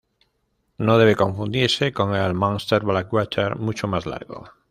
[0.79, 4.47] No debe confundirse con el Munster Blackwater, mucho más largo.